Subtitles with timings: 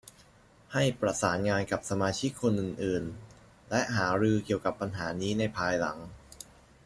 [0.73, 3.03] ให้ประสานงานกับสมาชิกคนอื่น
[3.37, 5.97] ๆ และหารือเกี่ยวกับปัญหานี้ในภายหลัง